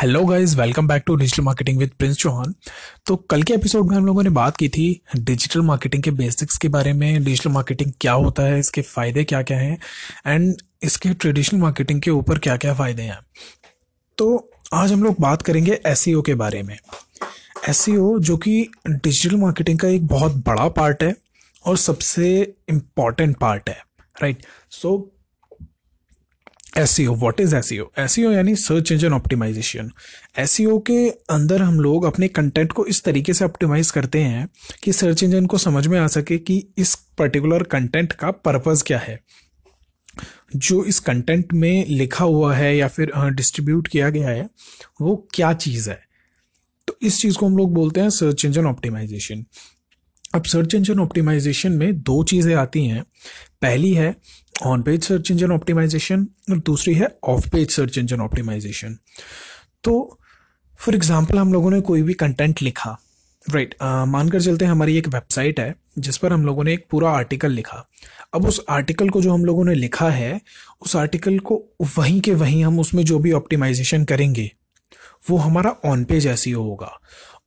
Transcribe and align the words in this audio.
Hello 0.00 0.24
guys 0.24 0.54
welcome 0.56 0.86
back 0.88 1.02
to 1.06 1.14
digital 1.14 1.42
marketing 1.42 1.78
with 1.78 1.90
Prince 1.98 2.16
Chauhan 2.16 2.54
तो 3.06 3.16
कल 3.30 3.42
के 3.42 3.54
episode 3.54 3.90
में 3.90 3.96
हम 3.96 4.06
लोगों 4.06 4.22
ने 4.22 4.30
बात 4.30 4.56
की 4.56 4.68
थी 4.68 4.84
डिजिटल 5.16 5.60
मार्केटिंग 5.60 6.02
के 6.02 6.10
बेसिक्स 6.10 6.58
के 6.58 6.68
बारे 6.68 6.92
में 6.92 7.24
डिजिटल 7.24 7.50
मार्केटिंग 7.50 7.92
क्या 8.00 8.12
होता 8.12 8.42
है, 8.42 8.58
इसके 8.60 8.82
फ़ायदे 8.82 9.24
क्या 9.24 9.42
क्या 9.42 9.58
हैं 9.58 9.78
एंड 10.26 10.62
इसके 10.82 11.12
ट्रेडिशनल 11.14 11.60
मार्केटिंग 11.60 12.00
के 12.00 12.10
ऊपर 12.10 12.38
क्या 12.38 12.56
क्या 12.56 12.74
फ़ायदे 12.74 13.02
हैं। 13.02 13.18
तो 14.18 14.50
आज 14.74 14.92
हम 14.92 15.02
लोग 15.02 15.20
बात 15.20 15.42
करेंगे 15.42 15.80
एस 15.86 16.04
e 16.08 16.14
के 16.26 16.34
बारे 16.36 16.62
में। 16.62 16.76
एस 17.68 17.84
e 17.88 18.18
जो 18.20 18.36
कि 18.36 18.56
डिजिटल 18.88 19.36
मार्केटिंग 19.36 19.78
का 19.78 19.88
एक 19.88 20.06
बहुत 20.06 20.42
बड़ा 20.46 20.68
पार्ट 20.80 21.02
है 21.02 21.14
और 21.64 21.76
सबसे 21.78 22.32
इंपॉर्टेंट 22.68 23.36
पार्ट 23.38 23.68
है 23.68 23.82
right 24.16 24.36
right? 24.36 24.50
So 24.72 25.10
S 26.78 26.90
C 26.90 27.06
O 27.06 27.14
what 27.14 27.40
is 27.40 27.56
S 27.56 27.66
C 27.66 27.78
S 27.98 28.18
यानी 28.18 28.56
search 28.56 28.92
engine 28.92 29.12
optimisation 29.12 29.90
S 30.38 30.60
O 30.60 30.78
के 30.78 31.10
अंदर 31.10 31.62
हम 31.62 31.80
लोग 31.80 32.04
अपने 32.04 32.28
कंटेंट 32.28 32.72
को 32.72 32.86
इस 32.86 33.02
तरीके 33.02 33.34
से 33.34 33.44
ऑप्टिमाइज 33.44 33.90
करते 33.90 34.18
हैं 34.18 34.48
कि 34.84 34.92
सर्च 34.92 35.22
इंजन 35.22 35.46
को 35.46 35.58
समझ 35.58 35.86
में 35.86 35.98
आ 36.00 36.06
सके 36.06 36.38
कि 36.38 36.66
इस 36.78 36.94
पर्टिकुलर 36.94 37.62
कंटेंट 37.62 38.12
का 38.12 38.30
पर्पज़ 38.30 38.84
क्या 38.84 38.98
है। 38.98 39.20
जो 40.56 40.84
इस 40.84 40.98
कंटेंट 40.98 41.52
में 41.52 41.86
लिखा 41.86 42.24
हुआ 42.24 42.54
है 42.54 42.76
या 42.76 42.88
फिर 42.88 43.12
डिस्ट्रीब्यूट 43.16 43.88
किया 43.88 44.10
गया 44.10 44.28
है, 44.28 44.50
वो 45.00 45.28
क्या 45.34 45.52
चीज़ 45.52 45.90
है? 45.90 46.00
तो 46.86 46.96
इस 47.02 47.20
चीज़ 47.20 47.36
को 47.36 47.46
हम 47.46 47.56
लोग 47.56 47.74
बोलते 47.74 48.00
हैं 48.00 48.10
सर्च 48.10 48.44
इंजन 48.44 48.66
ऑप्टिमाइजेशन 48.66 49.44
अब 50.34 50.44
सर्च 50.44 50.74
इंजन 50.74 51.00
ऑप्टिमाइजेशन 51.00 51.72
में 51.72 52.00
दो 52.00 52.22
चीज़ें 52.24 52.54
आती 52.54 52.84
हैं। 52.86 53.02
पहली 53.62 53.92
है 53.94 54.14
on 54.66 54.82
page 54.82 55.04
search 55.04 55.30
engine 55.30 55.52
optimisation 55.52 56.26
और 56.50 56.58
दूसरी 56.58 56.94
है 56.94 57.08
off 57.24 57.48
page 57.48 57.70
search 57.70 57.98
engine 57.98 58.20
optimisation 58.20 58.96
तो 59.84 60.18
फॉर 60.80 60.94
एग्जांपल 60.94 61.38
हम 61.38 61.52
लोगों 61.52 61.70
ने 61.70 61.80
कोई 61.80 62.02
भी 62.02 62.14
कंटेंट 62.14 62.62
लिखा 62.62 62.98
राइट 63.44 63.74
right, 63.74 64.06
मानकर 64.08 64.40
चलते 64.40 64.64
हैं 64.64 64.72
हमारी 64.72 64.96
एक 64.98 65.08
वेबसाइट 65.08 65.60
है 65.60 65.74
जिस 65.98 66.16
पर 66.16 66.32
हम 66.32 66.44
लोगों 66.46 66.64
ने 66.64 66.72
एक 66.72 66.86
पूरा 66.90 67.10
आर्टिकल 67.10 67.50
लिखा। 67.50 67.84
अब 68.34 68.46
उस 68.46 68.60
आर्टिकल 68.68 69.08
को 69.08 69.20
जो 69.22 69.32
हम 69.32 69.44
लोगों 69.44 69.64
ने 69.64 69.74
लिखा 69.74 70.08
है 70.10 70.40
उस 70.82 70.96
आर्टिकल 70.96 71.38
को 71.38 71.62
वहीं 71.98 72.20
के 72.20 72.34
वहीं 72.34 72.64
हम 72.64 72.78
उसमें 72.80 73.04
जो 73.04 73.18
भी 73.18 73.32
ऑप्टिमाइजेशन 73.32 74.04
करेंगे 74.04 74.50
वो 75.30 75.36
हमारा 75.36 75.70
ऑन 75.84 76.04
पेज 76.04 76.26
ऐसी 76.26 76.50
होगा। 76.50 76.98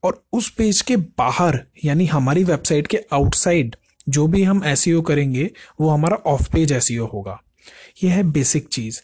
और 0.04 0.24
उस 0.34 0.50
पेज 0.50 0.82
के 0.82 0.96
बाहर, 0.98 1.60
यानी 1.86 2.06
हमारी 2.06 2.44
वेबसाइट 2.44 2.88
के 2.88 3.00
आउटसाइड, 3.14 3.76
जो 4.10 4.28
भी 4.28 4.44
हम 4.44 4.64
एस 4.66 4.88
e 4.88 5.04
करेंगे, 5.08 5.50
वो 5.82 5.90
हमारा 5.90 6.16
ऑफ़ 6.26 6.50
पेज 6.52 6.72
एस 6.72 6.90
होगा। 7.14 7.40
यह 8.04 8.14
है 8.14 8.24
बेसिक 8.24 8.68
चीज़। 8.68 9.02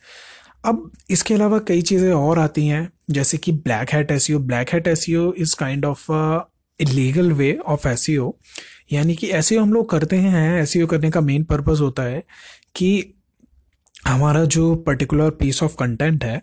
अब 0.66 0.92
इसके 1.10 1.34
अलावा 1.34 1.60
कई 1.60 1.82
चीज़ें 1.82 2.12
और 2.14 2.40
आती 2.40 2.68
हैं, 2.68 2.90
जैसे 3.12 3.38
कि 3.38 3.52
black 3.52 3.90
hat 3.90 4.12
S 4.12 4.28
black 4.32 4.70
hat 4.70 4.88
S 4.88 5.06
is 5.10 5.56
kind 5.60 5.86
of 5.86 6.12
legal 6.80 7.32
way 7.32 7.58
of 7.68 7.88
S 7.88 8.06
यानी 8.94 9.16
कि 9.16 9.28
एस 9.28 9.52
हम 9.54 9.74
लोग 9.74 9.90
करते 9.90 10.16
हैं 10.16 10.62
एस 10.62 10.74
करने 10.90 11.10
का 11.12 11.22
मेन 11.22 11.44
पर्पज़ 11.44 11.82
होता 11.82 12.04
है 12.04 12.24
कि 12.76 13.16
हमारा 14.08 14.44
जो 14.46 14.76
पर्टिकुलर 14.76 15.30
पीस 15.30 15.62
ऑफ़ 15.64 15.76
कंटेंट 15.76 16.24
है, 16.24 16.42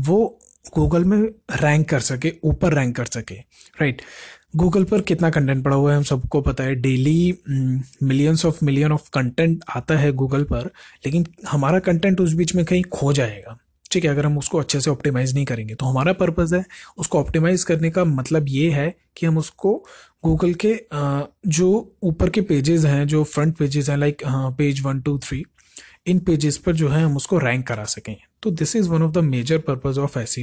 वो 0.00 0.38
गूगल 0.64 1.04
में 1.04 1.18
रैंक 1.52 1.88
कर 1.88 2.00
सके, 2.00 2.32
ऊपर 2.44 2.74
रैंक 2.74 2.96
कर 2.96 3.04
सके 3.06 3.34
राइट 3.34 4.02
गूगल 4.56 4.84
पर 4.84 5.00
कितना 5.02 5.30
कंटेंट 5.30 5.64
पड़ा 5.64 5.76
हुआ 5.76 5.90
है, 5.90 5.96
हम 5.96 6.02
सबको 6.04 6.40
पता 6.40 6.64
है 6.64 6.74
daily 6.76 7.38
millions 7.48 8.44
of 8.46 8.64
million 8.64 8.92
of 8.92 9.08
content 9.14 9.64
आता 9.76 9.96
है 9.98 10.12
गूगल 10.12 10.44
पर, 10.44 10.70
लेकिन 11.06 11.26
हमारा 11.48 11.78
कंटेंट 11.80 12.20
उस 12.20 12.32
बीच 12.34 12.54
में 12.54 12.64
कहीं 12.64 12.82
खो 12.92 13.12
जाएगा। 13.12 13.58
ठीक 13.90 14.04
है, 14.04 14.10
अगर 14.10 14.26
हम 14.26 14.38
उसको 14.38 14.58
अच्छे 14.58 14.80
से 14.80 14.90
ऑप्टिमाइज़ 14.90 15.34
नहीं 15.34 15.44
करेंगे 15.44 15.74
तो 15.74 15.86
हमारा 15.86 16.12
पर्पज़ 16.14 16.54
है 16.54 16.64
उसको 16.98 17.20
ऑप्टिमाइज़ 17.20 17.64
करने 17.66 17.90
का 17.90 18.04
मतलब 18.06 18.48
ये 18.48 18.70
है 18.70 18.94
कि 19.16 19.26
हम 19.26 19.38
उसको 19.38 19.74
गूगल 20.24 20.54
के 20.64 20.74
जो 21.48 21.96
ऊपर 22.02 22.30
के 22.30 22.40
पेजेस 22.42 22.84
हैं, 22.84 23.06
जो 23.06 23.24
फ्रंट 23.24 23.56
पेजेस 23.56 23.88
हैं 23.88 23.96
like 23.96 24.22
page 24.26 24.80
one 24.84 25.00
two 25.00 25.18
three 25.18 25.44
इन 26.10 26.18
पेजेस 26.20 26.56
पर 26.58 26.72
जो 26.74 26.88
है 26.88 27.02
हम 27.02 27.16
उसको 27.16 27.38
रैंक 27.38 27.66
करा 27.66 27.84
सकें। 27.88 28.16
तो 28.42 28.50
this 28.52 28.76
is 28.76 28.88
one 28.88 29.02
of 29.02 29.12
the 29.12 29.18
major 29.26 29.58
purpose 29.60 30.00
of 30.00 30.18
S 30.18 30.36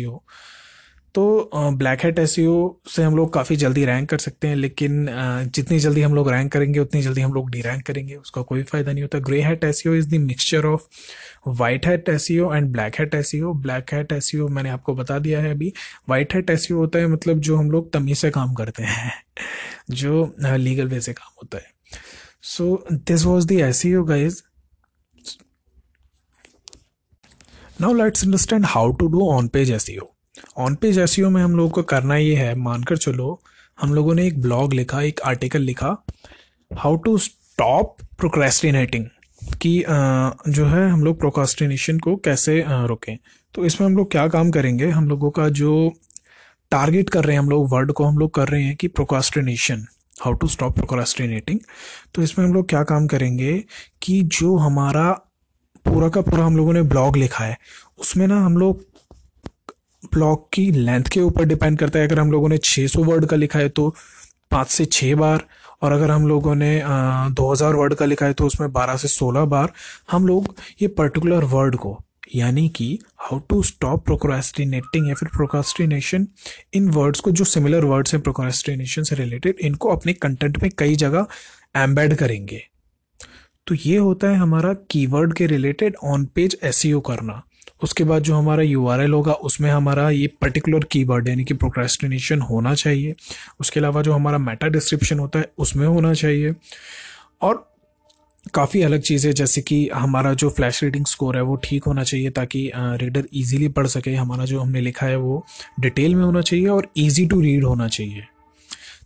तो 1.15 1.49
ब्लैक 1.55 2.03
हेट 2.03 2.19
एस 2.19 2.35
से 2.87 3.03
हम 3.03 3.15
लोग 3.17 3.31
काफ़ी 3.33 3.55
जल्दी 3.55 3.85
रैंक 3.85 4.09
कर 4.09 4.17
सकते 4.17 4.47
हैं, 4.47 4.55
लेकिन 4.55 5.05
जितनी 5.55 5.79
जल्दी 5.79 6.01
हम 6.01 6.15
लोग 6.15 6.29
रैंक 6.31 6.51
करेंगे, 6.51 6.79
उतनी 6.79 7.01
जल्दी 7.01 7.21
हम 7.21 7.33
लोग 7.33 7.49
डी 7.51 7.61
रैंक 7.61 7.81
करेंगे। 7.85 8.15
उसका 8.15 8.41
कोई 8.41 8.63
फ़ायदा 8.63 8.91
नहीं 8.91 9.03
होता। 9.03 9.19
Grey 9.19 9.41
hat 9.43 9.63
S 9.63 9.81
is 9.87 10.09
the 10.09 10.19
mixture 10.21 10.65
of 10.65 10.83
white 11.49 11.87
hat 11.87 12.09
S 12.09 12.27
and 12.31 12.71
black 12.71 12.99
hat 12.99 13.15
S 13.15 13.31
black 13.35 13.93
hat 13.93 14.11
S 14.11 14.31
मैंने 14.35 14.69
आपको 14.69 14.95
बता 14.95 15.19
दिया 15.19 15.39
है 15.41 15.51
अभी। 15.51 15.71
वाइट 16.09 16.35
हेट 16.35 16.49
एस 16.49 16.67
होता 16.71 16.99
है 16.99 17.07
मतलब 17.07 17.39
जो 17.39 17.57
हम 17.57 17.71
लोग 17.71 17.91
तमीज़ 17.93 18.17
से 18.17 18.29
काम 18.31 18.53
करते 18.53 18.83
हैं, 18.83 19.11
जो 19.91 20.33
लीगल 20.39 20.87
वे 20.87 21.01
से 21.01 21.13
काम 21.13 21.33
होता 21.41 21.57
है। 21.57 21.75
So 22.45 22.85
this 22.91 23.25
was 23.25 23.47
the 23.47 23.59
S 23.61 23.81
guys 23.85 24.41
now 27.81 27.93
let's 27.93 28.23
understand 28.23 28.65
how 28.65 28.91
to 28.91 29.07
do 29.07 29.27
on 29.29 29.47
page 29.47 29.71
S 29.71 29.89
on 30.57 30.75
page 30.75 30.97
S 30.99 31.17
में 31.19 31.41
हम 31.41 31.55
लोगों 31.55 31.69
को 31.69 31.81
करना 31.83 32.15
ये 32.15 32.35
है, 32.35 32.55
मानकर 32.55 32.97
चलो, 32.97 33.39
हम 33.79 33.93
लोगों 33.93 34.13
ने 34.15 34.25
एक 34.27 34.41
ब्लॉग 34.41 34.73
लिखा, 34.73 35.01
एक 35.01 35.21
आर्टिकल 35.25 35.61
लिखा 35.61 35.95
हाउ 36.71 36.95
टू 36.95 37.17
स्टॉप 37.17 37.95
प्रोक्रेस्टिनेटिंग 38.19 39.05
कि 39.61 39.83
जो 40.49 40.65
है 40.65 40.89
हम 40.89 41.03
लोग 41.03 41.19
प्रोकास्टिनेशन 41.19 41.99
को 41.99 42.15
कैसे 42.25 42.63
रोकें। 42.67 43.17
तो 43.55 43.65
इसमें 43.65 43.87
हम 43.87 43.97
लोग 43.97 44.11
क्या 44.11 44.27
काम 44.27 44.51
करेंगे? 44.51 44.89
हम 44.89 45.07
लोगों 45.09 45.31
का 45.31 45.47
जो 45.51 45.93
टारगेट 46.71 47.09
कर 47.09 47.23
रहे 47.25 47.35
हैं, 47.35 47.41
हम 47.41 47.49
लोग 47.49 47.69
वर्ड 47.73 47.91
को 47.91 48.03
हम 48.03 48.17
लोग 48.17 48.33
कर 48.33 48.47
रहे 48.47 48.63
हैं 48.63 48.75
कि 48.75 48.87
procrastination 48.89 49.85
how 50.21 50.33
to 50.33 50.47
stop 50.47 50.75
procrastinating 50.75 51.59
तो 52.15 52.21
इसमें 52.23 52.45
हम 52.45 52.53
लोग 52.53 52.69
क्या 52.69 52.83
काम 52.85 53.07
करेंगे 53.07 53.53
कि 54.01 54.21
जो 54.39 54.55
हमारा 54.57 55.09
पूरा 55.87 56.09
का 56.09 56.21
पूरा 56.21 56.45
हम 56.45 56.57
लोगों 56.57 56.73
ने 56.73 56.81
ब्लॉग 56.85 57.17
लिखा 57.17 57.43
है। 57.43 57.57
उसमें 57.99 58.27
ना 58.27 58.39
हम 58.41 58.57
लोग 58.57 58.85
ब्लॉग 60.13 60.47
की 60.53 60.69
लेंथ 60.71 61.03
के 61.03 61.21
ऊपर 61.21 61.45
डिपेंड 61.45 61.77
करता 61.79 61.99
है। 61.99 62.07
अगर 62.07 62.19
हम 62.19 62.31
लोगों 62.31 62.49
ने 62.49 62.57
600 62.59 63.03
वर्ड 63.03 63.25
का 63.25 63.35
लिखा 63.35 63.59
है 63.59 63.69
तो 63.69 63.89
पाँच 64.51 64.67
से 64.69 64.85
छः 64.87 65.15
बार, 65.15 65.45
और 65.81 65.91
अगर 65.91 66.11
हम 66.11 66.27
लोगों 66.27 66.53
ने 66.55 66.81
दो 66.83 67.51
हज़ार 67.51 67.75
वर्ड 67.75 67.93
का 67.95 68.05
लिखा 68.05 68.25
है 68.25 68.33
तो 68.33 68.45
उसमें 68.45 68.71
बारह 68.73 68.97
से 68.97 69.07
सोलह 69.07 69.45
बार। 69.47 69.71
हम 70.11 70.27
लोग 70.27 70.55
ये 70.81 70.87
पर्टिकुलर 70.89 71.43
वर्ड 71.45 71.75
को, 71.75 71.97
यानी 72.35 72.67
कि 72.69 72.87
हाउ 73.21 73.39
टू 73.49 73.61
स्टॉप 73.63 74.05
प्रोक्रास्टिनेटिंग 74.05 75.07
या 75.09 75.13
फिर 75.15 75.29
प्रोक्रास्टिनेशन 75.29 76.27
इन 76.73 76.89
वर्ड्स 76.91 77.19
को 77.19 77.31
जो 77.31 77.43
सिमिलर 77.45 77.85
वर्ड्स 77.85 78.13
हैं 78.13 78.21
प्रोक्रास्टिनेशन 78.23 79.03
से 79.03 79.15
रिलेटेड 79.15 79.59
इनको 79.61 79.89
अपने 79.89 80.13
कंटेंट 80.15 80.61
में 80.63 80.69
कई 80.77 80.95
जगह 80.95 81.27
एम्बेड 81.75 82.15
करेंगे। 82.15 82.61
तो 83.67 83.75
ये 83.75 83.97
होता 83.97 84.27
है 84.27 84.35
हमारा 84.35 84.73
कीवर्ड 84.91 85.33
के 85.33 85.45
रिलेटेड 85.47 85.95
ऑन 86.03 86.25
पेज 86.25 86.57
एस 86.63 86.81
करना। 87.07 87.41
उसके 87.83 88.03
बाद 88.03 88.23
जो 88.23 88.35
हमारा 88.35 88.63
यूआरएल 88.63 89.13
होगा, 89.13 89.33
उसमें 89.33 89.69
हमारा 89.71 90.09
ये 90.09 90.27
पर्टिकुलर 90.41 90.83
कीवर्ड 90.83 91.27
यानी 91.27 91.43
कि 91.43 91.53
प्रोक्रेस्टिनेशन 91.53 92.41
होना 92.41 92.73
चाहिए। 92.75 93.15
उसके 93.59 93.79
अलावा 93.79 94.01
जो 94.01 94.13
हमारा 94.13 94.37
मेटा 94.37 94.67
डिस्क्रिप्शन 94.67 95.19
होता 95.19 95.39
है, 95.39 95.51
उसमें 95.57 95.85
होना 95.87 96.13
चाहिए। 96.13 96.53
और 97.41 97.65
काफ़ी 98.55 98.81
अलग 98.81 99.01
चीज़ें 99.01 99.31
जैसे 99.31 99.61
कि 99.61 99.87
हमारा 99.93 100.33
जो 100.33 100.49
फ्लैश 100.49 100.83
रीडिंग 100.83 101.05
स्कोर 101.05 101.35
है, 101.35 101.41
वो 101.41 101.55
ठीक 101.55 101.83
होना 101.83 102.03
चाहिए, 102.03 102.29
ताकि 102.29 102.71
रीडर 102.75 103.27
इजीली 103.33 103.67
पढ़ 103.67 103.87
सके। 103.87 104.13
हमारा 104.15 104.45
जो 104.45 104.59
हमने 104.59 104.81
लिखा 104.81 105.05
है, 105.05 105.15
वो 105.15 105.45
डिटेल 105.79 106.15
में 106.15 106.23
होना 106.23 106.41
चाहिए 106.41 106.67
और 106.67 106.87
इजी 106.97 107.25
टू 107.25 107.41
रीड 107.41 107.63
होना 107.63 107.87
चाहिए। 107.87 108.23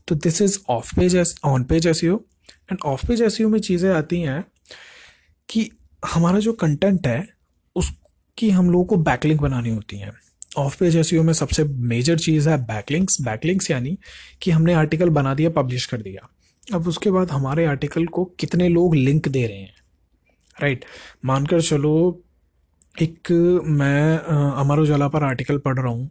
तो 0.07 0.15
this 0.15 0.41
is 0.41 0.59
off 0.69 0.95
page 0.95 1.35
on 1.43 1.63
page 1.63 1.87
S 1.87 2.01
and 2.71 2.79
off 2.85 3.05
page 3.07 3.21
S 3.21 3.39
में 3.41 3.59
चीज़ें 3.59 3.89
आती 3.91 4.21
हैं 4.21 4.43
कि 5.49 5.69
हमारा 6.03 6.39
जो 6.39 6.53
कंटेंट 6.55 7.07
है, 7.07 7.27
उसकी 7.75 8.49
हम 8.49 8.69
लोगों 8.71 8.85
को 8.85 8.97
बैकलिंक 8.99 9.41
बनानी 9.41 9.69
होती 9.69 9.97
हैं। 9.97 10.11
ऑफ़ 10.57 10.77
पेज 10.79 10.95
एस 10.97 11.13
में 11.15 11.33
सबसे 11.33 11.63
मेजर 11.63 12.17
चीज़ 12.19 12.49
है 12.49 12.57
बैकलिंक्स 12.65 13.21
बैकलिंक्स 13.21 13.69
यानी 13.71 13.97
कि 14.41 14.51
हमने 14.51 14.73
आर्टिकल 14.73 15.09
बना 15.11 15.33
दिया 15.33 15.49
पब्लिश 15.51 15.85
कर 15.85 16.01
दिया। 16.01 16.27
अब 16.73 16.87
उसके 16.87 17.11
बाद 17.11 17.31
हमारे 17.31 17.65
आर्टिकल 17.65 18.05
को 18.07 18.25
कितने 18.39 18.67
लोग 18.69 18.95
लिंक 18.95 19.27
दे 19.27 19.45
रहे 19.47 19.57
हैं? 19.57 19.73
राइट 20.57 20.85
मानकर 21.25 21.61
चलो, 21.61 22.23
एक 22.95 23.31
मैं 23.65 24.17
अमर 24.55 24.79
उजाला 24.79 25.07
पर 25.07 25.23
आर्टिकल 25.23 25.57
पढ़ 25.57 25.79
रहा 25.79 25.87
हूँ 25.87 26.09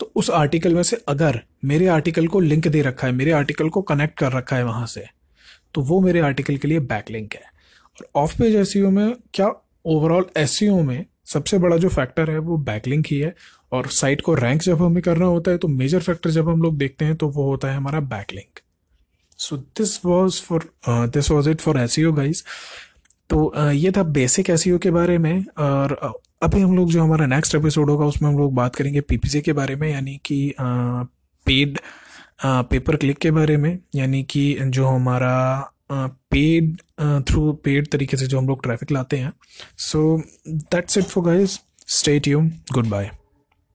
तो 0.00 0.10
उस 0.16 0.30
आर्टिकल 0.32 0.74
में 0.74 0.82
से 0.82 0.96
अगर 1.08 1.40
मेरे 1.64 1.86
आर्टिकल 1.88 2.26
को 2.26 2.40
लिंक 2.40 2.68
दे 2.68 2.80
रखा 2.82 3.06
है, 3.06 3.12
मेरे 3.12 3.30
आर्टिकल 3.32 3.68
को 3.68 3.82
कनेक्ट 3.82 4.18
कर 4.18 4.32
रखा 4.32 4.56
है 4.56 4.64
वहाँ 4.64 4.86
से 4.86 5.04
तो 5.74 5.80
वो 5.80 6.00
मेरे 6.00 6.20
आर्टिकल 6.20 6.56
के 6.56 6.68
लिए 6.68 6.80
बैकलिंक 6.80 7.34
है। 7.34 7.42
और 7.96 8.22
ऑफ़ 8.22 8.38
पेज 8.38 8.54
एस 8.56 8.72
में 8.76 9.14
क्या 9.34 9.52
ओवरऑल 9.84 10.26
एस 10.36 10.58
में 10.62 11.04
सबसे 11.24 11.58
बड़ा 11.58 11.76
जो 11.76 11.88
फैक्टर 11.88 12.30
है 12.30 12.38
वो 12.38 12.56
बैकलिंक 12.56 13.06
ही 13.06 13.18
है। 13.18 13.34
और 13.72 13.86
साइट 13.86 14.20
को 14.20 14.34
रैंक 14.34 14.62
जब 14.62 14.82
हमें 14.82 15.02
करना 15.02 15.26
होता 15.26 15.50
है 15.50 15.58
तो 15.58 15.68
मेजर 15.68 16.00
फैक्टर 16.00 16.30
जब 16.30 16.48
हम 16.48 16.62
लोग 16.62 16.76
देखते 16.78 17.04
हैं 17.04 17.16
तो 17.16 17.28
वो 17.28 17.48
होता 17.50 17.68
है 17.68 17.76
हमारा 17.76 18.00
backlink 18.00 18.60
so 19.38 19.56
this 19.56 20.04
was 20.04 20.40
for 20.42 20.68
this 20.88 21.30
was 21.30 21.50
it 21.50 21.60
for 21.60 21.78
S 21.80 21.96
guys 22.00 22.42
तो 23.30 23.52
uh, 23.58 23.72
ये 23.72 23.90
था 23.90 24.02
बेसिक 24.02 24.50
एस 24.50 24.64
के 24.82 24.90
बारे 24.90 25.18
में। 25.18 25.44
और 25.58 25.98
uh, 26.04 26.12
अभी 26.42 26.60
हम 26.60 26.76
लोग 26.76 26.90
जो 26.90 27.02
हमारा 27.02 27.26
नेक्स्ट 27.26 27.54
एपिसोड 27.54 27.90
होगा 27.90 28.06
उसमें 28.06 28.28
हम 28.28 28.38
लोग 28.38 28.54
बात 28.54 28.76
करेंगे 28.76 29.00
पीपीसी 29.00 29.40
के 29.40 29.52
बारे 29.52 29.76
में 29.76 29.90
यानी 29.92 30.20
कि 30.24 30.54
पेड 30.60 31.78
पेपर 32.40 32.96
क्लिक 32.96 33.18
के 33.18 33.30
बारे 33.30 33.56
में, 33.56 33.78
यानी 33.94 34.22
कि 34.22 34.56
जो 34.60 34.86
हमारा 34.86 35.70
पेड 35.92 36.76
थ्रू 37.28 37.52
पेड 37.64 37.88
तरीके 37.88 38.16
से 38.16 38.26
जो 38.26 38.38
हम 38.38 38.48
लोग 38.48 38.62
ट्रैफ़िक 38.62 38.92
लाते 38.92 39.16
हैं। 39.16 39.32
So 39.78 40.22
that's 40.48 40.98
it 40.98 41.04
for 41.04 41.24
guys 41.24 41.58
stay 41.88 42.18
tune 42.20 42.52
good 42.72 42.86
bye 42.86 43.10